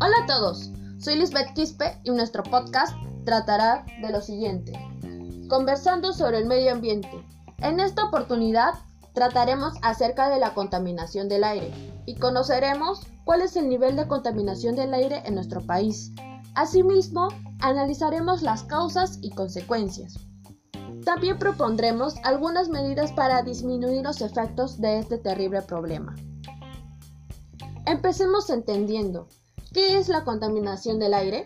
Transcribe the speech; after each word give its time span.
Hola 0.00 0.16
a 0.22 0.26
todos, 0.26 0.70
soy 0.98 1.16
Lisbeth 1.16 1.54
Quispe 1.54 1.98
y 2.04 2.10
nuestro 2.10 2.42
podcast 2.42 2.94
tratará 3.24 3.86
de 4.02 4.12
lo 4.12 4.20
siguiente, 4.20 4.74
conversando 5.48 6.12
sobre 6.12 6.40
el 6.40 6.46
medio 6.46 6.72
ambiente. 6.72 7.08
En 7.56 7.80
esta 7.80 8.04
oportunidad 8.04 8.74
trataremos 9.14 9.72
acerca 9.80 10.28
de 10.28 10.38
la 10.38 10.52
contaminación 10.52 11.30
del 11.30 11.42
aire 11.42 11.72
y 12.04 12.16
conoceremos 12.16 13.06
cuál 13.24 13.40
es 13.40 13.56
el 13.56 13.70
nivel 13.70 13.96
de 13.96 14.06
contaminación 14.06 14.76
del 14.76 14.92
aire 14.92 15.22
en 15.24 15.36
nuestro 15.36 15.62
país. 15.62 16.12
Asimismo, 16.54 17.28
analizaremos 17.60 18.42
las 18.42 18.64
causas 18.64 19.20
y 19.22 19.30
consecuencias. 19.30 20.18
También 21.04 21.38
propondremos 21.38 22.16
algunas 22.24 22.68
medidas 22.68 23.12
para 23.12 23.42
disminuir 23.42 24.02
los 24.02 24.22
efectos 24.22 24.80
de 24.80 24.98
este 24.98 25.18
terrible 25.18 25.60
problema. 25.60 26.14
Empecemos 27.86 28.48
entendiendo 28.48 29.28
qué 29.72 29.98
es 29.98 30.08
la 30.08 30.24
contaminación 30.24 30.98
del 30.98 31.12
aire, 31.12 31.44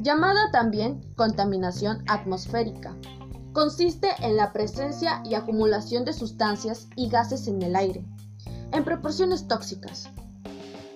llamada 0.00 0.50
también 0.50 1.12
contaminación 1.14 2.02
atmosférica. 2.08 2.96
Consiste 3.52 4.08
en 4.20 4.36
la 4.36 4.52
presencia 4.52 5.22
y 5.24 5.34
acumulación 5.34 6.06
de 6.06 6.14
sustancias 6.14 6.88
y 6.96 7.10
gases 7.10 7.48
en 7.48 7.60
el 7.60 7.76
aire, 7.76 8.06
en 8.72 8.84
proporciones 8.84 9.46
tóxicas. 9.46 10.08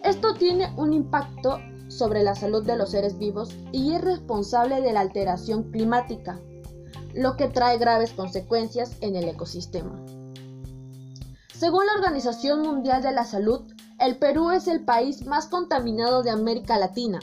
Esto 0.03 0.35
tiene 0.35 0.73
un 0.77 0.95
impacto 0.95 1.59
sobre 1.89 2.23
la 2.23 2.35
salud 2.35 2.65
de 2.65 2.77
los 2.77 2.93
seres 2.93 3.19
vivos 3.19 3.55
y 3.73 3.93
es 3.93 4.01
responsable 4.01 4.81
de 4.81 4.93
la 4.93 5.01
alteración 5.01 5.71
climática, 5.71 6.41
lo 7.15 7.37
que 7.37 7.49
trae 7.49 7.79
graves 7.79 8.13
consecuencias 8.13 8.97
en 9.01 9.17
el 9.17 9.29
ecosistema. 9.29 10.05
Según 11.55 11.87
la 11.87 11.95
Organización 11.95 12.63
Mundial 12.63 13.03
de 13.03 13.13
la 13.13 13.25
Salud, 13.25 13.63
el 13.99 14.17
Perú 14.19 14.51
es 14.51 14.67
el 14.67 14.85
país 14.85 15.27
más 15.27 15.47
contaminado 15.47 16.23
de 16.23 16.31
América 16.31 16.77
Latina, 16.77 17.21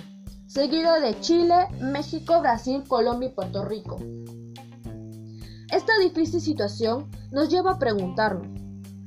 seguido 0.48 0.94
de 1.02 1.20
Chile, 1.20 1.68
México, 1.82 2.40
Brasil, 2.40 2.84
Colombia 2.88 3.30
y 3.30 3.34
Puerto 3.34 3.66
Rico. 3.66 3.98
Esta 5.72 5.98
difícil 6.02 6.42
situación 6.42 7.12
nos 7.32 7.50
lleva 7.50 7.72
a 7.72 7.80
preguntarnos, 7.80 8.48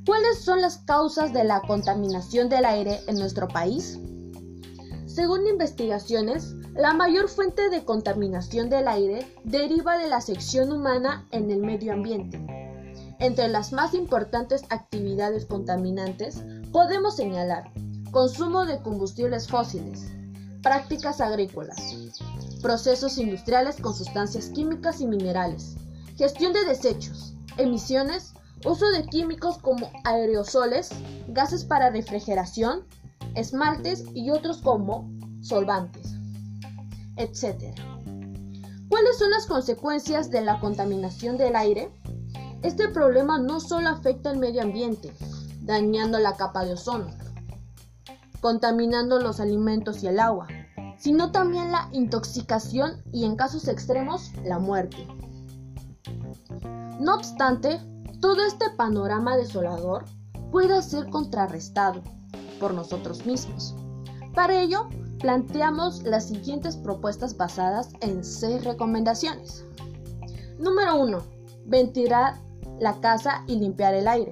¿cuáles 0.04 0.44
son 0.44 0.60
las 0.60 0.78
causas 0.78 1.32
de 1.32 1.44
la 1.44 1.60
contaminación 1.62 2.48
del 2.48 2.64
aire 2.64 3.00
en 3.06 3.16
nuestro 3.16 3.48
país? 3.48 3.98
Según 5.14 5.46
investigaciones, 5.46 6.54
la 6.72 6.94
mayor 6.94 7.28
fuente 7.28 7.68
de 7.68 7.84
contaminación 7.84 8.70
del 8.70 8.88
aire 8.88 9.26
deriva 9.44 9.98
de 9.98 10.08
la 10.08 10.22
sección 10.22 10.72
humana 10.72 11.28
en 11.32 11.50
el 11.50 11.58
medio 11.58 11.92
ambiente. 11.92 12.40
Entre 13.18 13.48
las 13.48 13.74
más 13.74 13.92
importantes 13.92 14.62
actividades 14.70 15.44
contaminantes 15.44 16.42
podemos 16.72 17.16
señalar 17.16 17.70
consumo 18.10 18.64
de 18.64 18.80
combustibles 18.80 19.48
fósiles, 19.48 20.06
prácticas 20.62 21.20
agrícolas, 21.20 21.94
procesos 22.62 23.18
industriales 23.18 23.76
con 23.82 23.94
sustancias 23.94 24.48
químicas 24.48 25.02
y 25.02 25.06
minerales, 25.06 25.76
gestión 26.16 26.54
de 26.54 26.64
desechos, 26.64 27.34
emisiones, 27.58 28.32
uso 28.64 28.90
de 28.90 29.04
químicos 29.04 29.58
como 29.58 29.90
aerosoles, 30.04 30.88
gases 31.28 31.66
para 31.66 31.90
refrigeración, 31.90 32.86
esmaltes 33.34 34.04
y 34.14 34.30
otros 34.30 34.58
como 34.58 35.10
solvantes, 35.40 36.14
etc. 37.16 37.74
¿Cuáles 38.88 39.18
son 39.18 39.30
las 39.30 39.46
consecuencias 39.46 40.30
de 40.30 40.42
la 40.42 40.60
contaminación 40.60 41.38
del 41.38 41.56
aire? 41.56 41.90
Este 42.62 42.88
problema 42.88 43.38
no 43.38 43.58
solo 43.60 43.88
afecta 43.88 44.30
al 44.30 44.38
medio 44.38 44.62
ambiente, 44.62 45.12
dañando 45.62 46.18
la 46.18 46.36
capa 46.36 46.64
de 46.64 46.74
ozono, 46.74 47.06
contaminando 48.40 49.18
los 49.18 49.40
alimentos 49.40 50.02
y 50.02 50.08
el 50.08 50.20
agua, 50.20 50.46
sino 50.98 51.32
también 51.32 51.72
la 51.72 51.88
intoxicación 51.92 53.02
y 53.12 53.24
en 53.24 53.36
casos 53.36 53.66
extremos 53.66 54.30
la 54.44 54.58
muerte. 54.58 55.08
No 57.00 57.14
obstante, 57.16 57.80
todo 58.20 58.44
este 58.44 58.70
panorama 58.76 59.36
desolador 59.36 60.04
puede 60.52 60.80
ser 60.82 61.08
contrarrestado 61.08 62.02
por 62.62 62.72
nosotros 62.72 63.26
mismos. 63.26 63.74
Para 64.34 64.62
ello, 64.62 64.88
planteamos 65.18 66.04
las 66.04 66.28
siguientes 66.28 66.76
propuestas 66.76 67.36
basadas 67.36 67.88
en 68.00 68.24
seis 68.24 68.62
recomendaciones. 68.64 69.64
Número 70.58 70.94
1. 70.94 71.18
Ventilar 71.66 72.36
la 72.78 73.00
casa 73.00 73.42
y 73.48 73.56
limpiar 73.56 73.94
el 73.94 74.06
aire. 74.06 74.30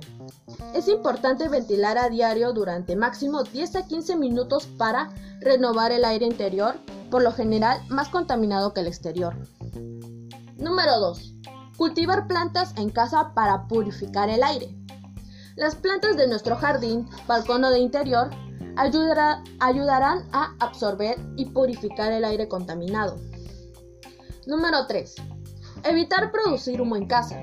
Es 0.74 0.86
importante 0.86 1.48
ventilar 1.48 1.98
a 1.98 2.08
diario 2.08 2.52
durante 2.52 2.94
máximo 2.94 3.42
10 3.42 3.76
a 3.76 3.86
15 3.86 4.16
minutos 4.16 4.66
para 4.66 5.10
renovar 5.40 5.90
el 5.90 6.04
aire 6.04 6.24
interior, 6.24 6.76
por 7.10 7.22
lo 7.22 7.32
general 7.32 7.80
más 7.88 8.10
contaminado 8.10 8.72
que 8.72 8.80
el 8.80 8.86
exterior. 8.86 9.34
Número 10.56 11.00
2. 11.00 11.34
Cultivar 11.76 12.28
plantas 12.28 12.74
en 12.76 12.90
casa 12.90 13.32
para 13.34 13.66
purificar 13.66 14.28
el 14.28 14.44
aire. 14.44 14.79
Las 15.60 15.74
plantas 15.74 16.16
de 16.16 16.26
nuestro 16.26 16.56
jardín, 16.56 17.06
balcón 17.26 17.62
o 17.64 17.70
de 17.70 17.80
interior 17.80 18.30
ayudarán 18.78 20.24
a 20.32 20.54
absorber 20.58 21.18
y 21.36 21.44
purificar 21.50 22.12
el 22.12 22.24
aire 22.24 22.48
contaminado. 22.48 23.16
Número 24.46 24.86
3. 24.86 25.16
Evitar 25.84 26.32
producir 26.32 26.80
humo 26.80 26.96
en 26.96 27.06
casa. 27.06 27.38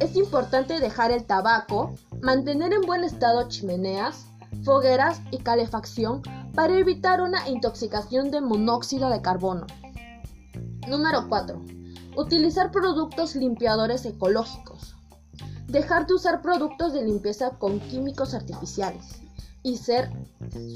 Es 0.00 0.16
importante 0.16 0.80
dejar 0.80 1.12
el 1.12 1.26
tabaco, 1.26 1.94
mantener 2.20 2.72
en 2.72 2.80
buen 2.80 3.04
estado 3.04 3.46
chimeneas, 3.48 4.26
fogueras 4.64 5.20
y 5.30 5.38
calefacción 5.38 6.22
para 6.56 6.76
evitar 6.76 7.20
una 7.20 7.48
intoxicación 7.48 8.32
de 8.32 8.40
monóxido 8.40 9.10
de 9.10 9.22
carbono. 9.22 9.68
Número 10.88 11.28
4. 11.28 11.62
Utilizar 12.16 12.72
productos 12.72 13.36
limpiadores 13.36 14.04
ecológicos. 14.06 14.93
Dejar 15.66 16.06
de 16.06 16.14
usar 16.14 16.42
productos 16.42 16.92
de 16.92 17.04
limpieza 17.04 17.50
con 17.58 17.80
químicos 17.80 18.34
artificiales 18.34 19.22
y 19.62 19.76
ser 19.78 20.10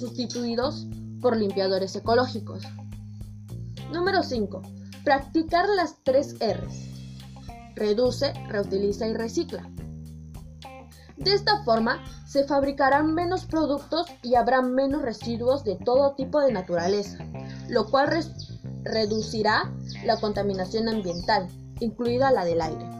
sustituidos 0.00 0.86
por 1.20 1.36
limpiadores 1.36 1.94
ecológicos. 1.94 2.62
Número 3.92 4.22
5. 4.22 4.62
Practicar 5.04 5.68
las 5.68 6.02
3 6.04 6.36
R's. 6.40 6.88
Reduce, 7.74 8.32
reutiliza 8.48 9.06
y 9.06 9.14
recicla. 9.14 9.70
De 11.16 11.34
esta 11.34 11.62
forma, 11.64 12.02
se 12.26 12.44
fabricarán 12.44 13.14
menos 13.14 13.44
productos 13.44 14.06
y 14.22 14.36
habrá 14.36 14.62
menos 14.62 15.02
residuos 15.02 15.64
de 15.64 15.76
todo 15.76 16.14
tipo 16.14 16.40
de 16.40 16.52
naturaleza, 16.52 17.18
lo 17.68 17.86
cual 17.86 18.24
reducirá 18.84 19.72
la 20.04 20.16
contaminación 20.18 20.88
ambiental, 20.88 21.48
incluida 21.80 22.30
la 22.30 22.44
del 22.44 22.60
aire. 22.60 22.97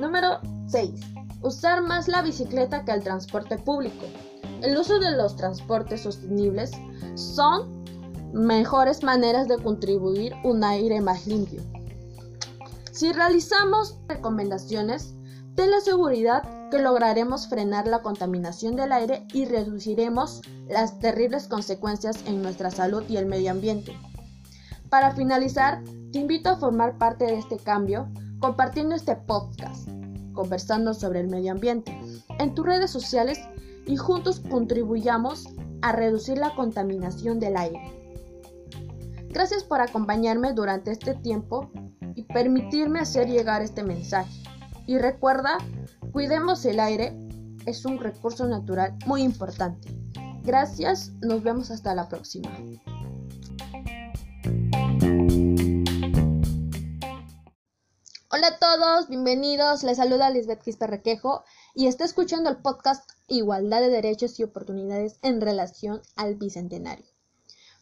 Número 0.00 0.40
6. 0.68 0.98
Usar 1.42 1.82
más 1.82 2.08
la 2.08 2.22
bicicleta 2.22 2.86
que 2.86 2.92
el 2.92 3.02
transporte 3.02 3.58
público. 3.58 4.06
El 4.62 4.78
uso 4.78 4.98
de 4.98 5.10
los 5.10 5.36
transportes 5.36 6.00
sostenibles 6.00 6.70
son 7.16 7.84
mejores 8.32 9.02
maneras 9.02 9.46
de 9.46 9.58
contribuir 9.58 10.32
un 10.42 10.64
aire 10.64 11.02
más 11.02 11.26
limpio. 11.26 11.60
Si 12.92 13.12
realizamos 13.12 13.98
recomendaciones, 14.08 15.14
ten 15.54 15.70
la 15.70 15.80
seguridad 15.80 16.70
que 16.70 16.78
lograremos 16.78 17.46
frenar 17.48 17.86
la 17.86 18.00
contaminación 18.00 18.76
del 18.76 18.92
aire 18.92 19.26
y 19.34 19.44
reduciremos 19.44 20.40
las 20.66 20.98
terribles 20.98 21.46
consecuencias 21.46 22.24
en 22.24 22.40
nuestra 22.40 22.70
salud 22.70 23.04
y 23.06 23.18
el 23.18 23.26
medio 23.26 23.50
ambiente. 23.50 23.94
Para 24.88 25.14
finalizar, 25.14 25.82
te 26.10 26.20
invito 26.20 26.48
a 26.48 26.56
formar 26.56 26.96
parte 26.96 27.26
de 27.26 27.38
este 27.38 27.58
cambio 27.58 28.08
compartiendo 28.40 28.94
este 28.94 29.14
podcast, 29.16 29.79
conversando 30.40 30.94
sobre 30.94 31.20
el 31.20 31.28
medio 31.28 31.52
ambiente, 31.52 32.00
en 32.38 32.54
tus 32.54 32.64
redes 32.64 32.90
sociales 32.90 33.38
y 33.84 33.98
juntos 33.98 34.40
contribuyamos 34.40 35.44
a 35.82 35.92
reducir 35.92 36.38
la 36.38 36.54
contaminación 36.54 37.38
del 37.38 37.58
aire. 37.58 37.78
Gracias 39.28 39.64
por 39.64 39.82
acompañarme 39.82 40.54
durante 40.54 40.92
este 40.92 41.14
tiempo 41.14 41.70
y 42.14 42.22
permitirme 42.22 43.00
hacer 43.00 43.28
llegar 43.28 43.60
este 43.60 43.82
mensaje. 43.82 44.32
Y 44.86 44.96
recuerda, 44.96 45.58
cuidemos 46.10 46.64
el 46.64 46.80
aire, 46.80 47.14
es 47.66 47.84
un 47.84 47.98
recurso 47.98 48.46
natural 48.48 48.96
muy 49.04 49.20
importante. 49.20 49.94
Gracias, 50.42 51.12
nos 51.20 51.42
vemos 51.42 51.70
hasta 51.70 51.94
la 51.94 52.08
próxima. 52.08 52.48
Todos, 58.60 59.08
bienvenidos. 59.08 59.84
Les 59.84 59.96
saluda 59.96 60.28
Lisbeth 60.28 60.60
Quispe 60.62 60.84
y 61.74 61.86
está 61.86 62.04
escuchando 62.04 62.50
el 62.50 62.58
podcast 62.58 63.08
Igualdad 63.26 63.80
de 63.80 63.88
Derechos 63.88 64.38
y 64.38 64.42
Oportunidades 64.42 65.18
en 65.22 65.40
relación 65.40 66.02
al 66.14 66.34
Bicentenario. 66.34 67.06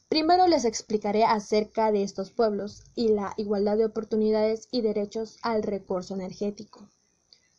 Primero 0.09 0.47
les 0.47 0.65
explicaré 0.65 1.25
acerca 1.25 1.91
de 1.91 2.05
estos 2.05 2.31
pueblos 2.31 2.85
y 2.95 3.09
la 3.09 3.35
igualdad 3.37 3.77
de 3.77 3.87
oportunidades 3.87 4.69
y 4.71 4.83
derechos 4.83 5.39
al 5.43 5.65
recurso 5.65 6.15
energético. 6.15 6.89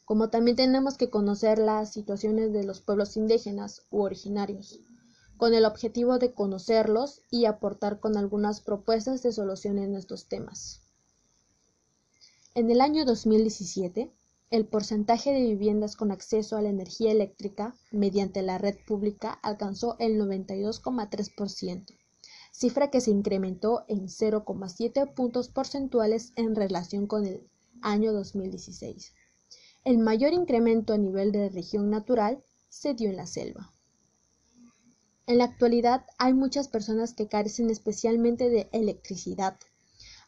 como 0.05 0.29
también 0.29 0.55
tenemos 0.55 0.95
que 0.97 1.09
conocer 1.09 1.59
las 1.59 1.91
situaciones 1.91 2.53
de 2.53 2.63
los 2.63 2.79
pueblos 2.79 3.17
indígenas 3.17 3.81
u 3.91 4.01
originarios, 4.01 4.79
con 5.35 5.53
el 5.53 5.65
objetivo 5.65 6.19
de 6.19 6.33
conocerlos 6.33 7.21
y 7.29 7.45
aportar 7.45 7.99
con 7.99 8.15
algunas 8.15 8.61
propuestas 8.61 9.21
de 9.23 9.33
solución 9.33 9.77
en 9.77 9.93
estos 9.93 10.29
temas. 10.29 10.88
En 12.59 12.69
el 12.69 12.81
año 12.81 13.05
2017, 13.05 14.11
el 14.49 14.67
porcentaje 14.67 15.31
de 15.31 15.39
viviendas 15.39 15.95
con 15.95 16.11
acceso 16.11 16.57
a 16.57 16.61
la 16.61 16.67
energía 16.67 17.09
eléctrica 17.09 17.73
mediante 17.89 18.41
la 18.41 18.57
red 18.57 18.75
pública 18.85 19.31
alcanzó 19.31 19.95
el 19.97 20.19
92,3%, 20.19 21.85
cifra 22.51 22.91
que 22.91 22.99
se 22.99 23.11
incrementó 23.11 23.85
en 23.87 24.09
0,7 24.09 25.13
puntos 25.13 25.47
porcentuales 25.47 26.33
en 26.35 26.53
relación 26.53 27.07
con 27.07 27.25
el 27.25 27.49
año 27.81 28.11
2016. 28.11 29.13
El 29.85 29.99
mayor 29.99 30.33
incremento 30.33 30.91
a 30.91 30.97
nivel 30.97 31.31
de 31.31 31.47
región 31.47 31.89
natural 31.89 32.43
se 32.67 32.93
dio 32.93 33.09
en 33.09 33.15
la 33.15 33.25
selva. 33.25 33.71
En 35.27 35.37
la 35.37 35.45
actualidad 35.45 36.05
hay 36.17 36.33
muchas 36.33 36.67
personas 36.67 37.13
que 37.13 37.29
carecen 37.29 37.69
especialmente 37.69 38.49
de 38.49 38.67
electricidad. 38.73 39.57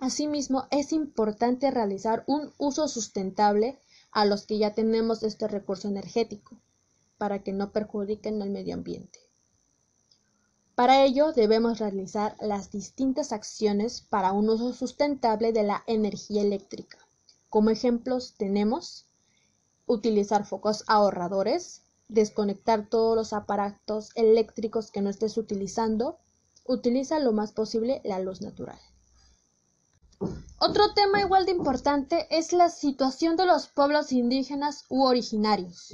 Asimismo, 0.01 0.65
es 0.71 0.93
importante 0.93 1.69
realizar 1.69 2.23
un 2.25 2.51
uso 2.57 2.87
sustentable 2.87 3.77
a 4.11 4.25
los 4.25 4.47
que 4.47 4.57
ya 4.57 4.73
tenemos 4.73 5.21
este 5.21 5.47
recurso 5.47 5.87
energético, 5.87 6.57
para 7.19 7.43
que 7.43 7.53
no 7.53 7.71
perjudiquen 7.71 8.41
al 8.41 8.49
medio 8.49 8.73
ambiente. 8.73 9.19
Para 10.73 11.03
ello 11.05 11.33
debemos 11.33 11.77
realizar 11.77 12.35
las 12.41 12.71
distintas 12.71 13.31
acciones 13.31 14.01
para 14.01 14.31
un 14.31 14.49
uso 14.49 14.73
sustentable 14.73 15.53
de 15.53 15.61
la 15.61 15.83
energía 15.85 16.41
eléctrica. 16.41 16.97
Como 17.51 17.69
ejemplos 17.69 18.33
tenemos 18.39 19.05
utilizar 19.85 20.47
focos 20.47 20.83
ahorradores, 20.87 21.83
desconectar 22.07 22.89
todos 22.89 23.15
los 23.15 23.33
aparatos 23.33 24.09
eléctricos 24.15 24.89
que 24.89 25.01
no 25.01 25.11
estés 25.11 25.37
utilizando, 25.37 26.17
utiliza 26.65 27.19
lo 27.19 27.33
más 27.33 27.51
posible 27.51 28.01
la 28.03 28.17
luz 28.17 28.41
natural. 28.41 28.79
Otro 30.63 30.93
tema 30.93 31.19
igual 31.21 31.47
de 31.47 31.53
importante 31.53 32.27
es 32.29 32.53
la 32.53 32.69
situación 32.69 33.35
de 33.35 33.47
los 33.47 33.65
pueblos 33.65 34.11
indígenas 34.11 34.85
u 34.89 35.05
originarios. 35.05 35.89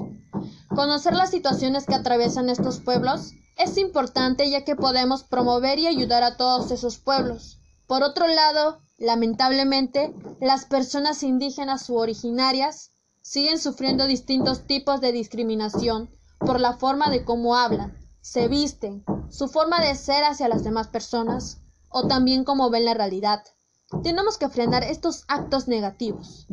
Conocer 0.76 1.14
las 1.14 1.30
situaciones 1.30 1.86
que 1.86 1.96
atraviesan 1.96 2.50
estos 2.50 2.82
pueblos 2.82 3.32
es 3.56 3.78
importante 3.78 4.50
ya 4.50 4.66
que 4.66 4.76
podemos 4.76 5.24
promover 5.24 5.80
y 5.80 5.88
ayudar 5.88 6.24
a 6.24 6.36
todos 6.36 6.70
esos 6.72 6.98
pueblos. 6.98 7.62
Por 7.88 8.04
otro 8.04 8.28
lado, 8.28 8.82
lamentablemente, 8.98 10.14
las 10.42 10.66
personas 10.66 11.24
indígenas 11.24 11.90
u 11.90 11.96
originarias 11.96 12.92
siguen 13.22 13.60
sufriendo 13.60 14.06
distintos 14.06 14.68
tipos 14.68 15.00
de 15.00 15.14
discriminación 15.14 16.10
por 16.40 16.60
la 16.60 16.74
forma 16.74 17.10
de 17.10 17.24
cómo 17.24 17.56
hablan, 17.56 17.98
se 18.20 18.50
visten, 18.50 19.06
su 19.30 19.48
forma 19.48 19.80
de 19.80 19.96
ser 19.96 20.26
hacia 20.26 20.50
las 20.50 20.66
demás 20.66 20.90
personas 20.90 21.62
o 21.88 22.06
también 22.06 22.44
cómo 22.44 22.70
ven 22.70 22.84
la 22.84 22.96
realidad. 22.96 23.46
Tenemos 24.04 24.38
que 24.38 24.50
frenar 24.50 24.84
estos 24.84 25.24
actos 25.28 25.68
negativos. 25.68 26.46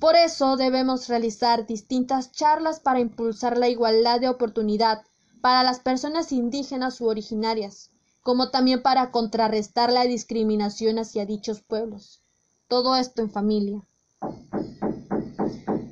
Por 0.00 0.16
eso 0.16 0.56
debemos 0.56 1.08
realizar 1.08 1.66
distintas 1.66 2.32
charlas 2.32 2.80
para 2.80 2.98
impulsar 2.98 3.56
la 3.56 3.68
igualdad 3.68 4.20
de 4.20 4.28
oportunidad 4.28 5.02
para 5.40 5.62
las 5.62 5.78
personas 5.78 6.32
indígenas 6.32 7.00
u 7.00 7.06
originarias, 7.06 7.90
como 8.22 8.50
también 8.50 8.82
para 8.82 9.10
contrarrestar 9.12 9.92
la 9.92 10.04
discriminación 10.04 10.98
hacia 10.98 11.26
dichos 11.26 11.62
pueblos. 11.62 12.22
Todo 12.66 12.96
esto 12.96 13.22
en 13.22 13.30
familia. 13.30 13.86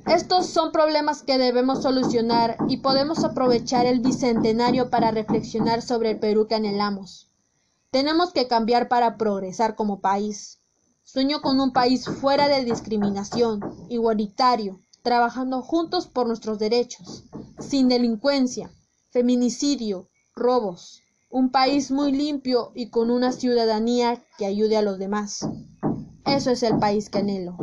Estos 0.05 0.47
son 0.47 0.71
problemas 0.71 1.23
que 1.23 1.37
debemos 1.37 1.81
solucionar 1.81 2.57
y 2.67 2.77
podemos 2.77 3.23
aprovechar 3.23 3.85
el 3.85 4.01
bicentenario 4.01 4.89
para 4.89 5.11
reflexionar 5.11 5.81
sobre 5.81 6.11
el 6.11 6.19
Perú 6.19 6.47
que 6.47 6.55
anhelamos. 6.55 7.27
Tenemos 7.91 8.33
que 8.33 8.47
cambiar 8.47 8.89
para 8.89 9.17
progresar 9.17 9.75
como 9.75 10.01
país. 10.01 10.59
Sueño 11.03 11.41
con 11.41 11.61
un 11.61 11.71
país 11.71 12.05
fuera 12.05 12.49
de 12.49 12.65
discriminación, 12.65 13.61
igualitario, 13.89 14.81
trabajando 15.03 15.61
juntos 15.61 16.07
por 16.07 16.27
nuestros 16.27 16.59
derechos, 16.59 17.23
sin 17.59 17.87
delincuencia, 17.87 18.69
feminicidio, 19.09 20.09
robos. 20.35 21.01
Un 21.29 21.49
país 21.49 21.89
muy 21.91 22.11
limpio 22.11 22.71
y 22.75 22.89
con 22.89 23.09
una 23.09 23.31
ciudadanía 23.31 24.21
que 24.37 24.45
ayude 24.45 24.75
a 24.75 24.81
los 24.81 24.99
demás. 24.99 25.47
Eso 26.25 26.51
es 26.51 26.63
el 26.63 26.77
país 26.77 27.09
que 27.09 27.19
anhelo. 27.19 27.57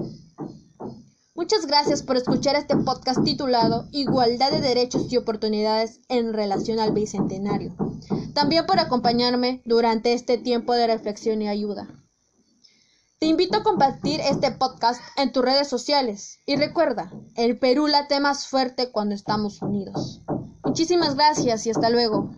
Muchas 1.44 1.66
gracias 1.66 2.02
por 2.02 2.16
escuchar 2.16 2.56
este 2.56 2.74
podcast 2.74 3.22
titulado 3.22 3.86
Igualdad 3.92 4.50
de 4.50 4.62
Derechos 4.62 5.12
y 5.12 5.18
Oportunidades 5.18 6.00
en 6.08 6.32
relación 6.32 6.80
al 6.80 6.92
Bicentenario. 6.92 7.76
También 8.32 8.64
por 8.64 8.80
acompañarme 8.80 9.60
durante 9.66 10.14
este 10.14 10.38
tiempo 10.38 10.72
de 10.72 10.86
reflexión 10.86 11.42
y 11.42 11.48
ayuda. 11.48 11.86
Te 13.18 13.26
invito 13.26 13.58
a 13.58 13.62
compartir 13.62 14.22
este 14.22 14.52
podcast 14.52 15.02
en 15.18 15.32
tus 15.32 15.44
redes 15.44 15.68
sociales 15.68 16.38
y 16.46 16.56
recuerda, 16.56 17.12
el 17.36 17.58
Perú 17.58 17.88
late 17.88 18.20
más 18.20 18.46
fuerte 18.48 18.90
cuando 18.90 19.14
estamos 19.14 19.60
unidos. 19.60 20.22
Muchísimas 20.64 21.14
gracias 21.14 21.66
y 21.66 21.70
hasta 21.70 21.90
luego. 21.90 22.30